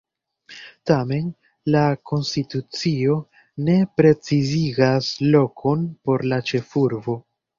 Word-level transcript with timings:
Tamen, 0.91 1.25
la 1.75 1.83
konstitucio 2.11 3.17
ne 3.69 3.75
precizigas 3.99 5.11
lokon 5.35 5.85
por 6.09 6.25
la 6.33 6.43
ĉefurbo. 6.53 7.19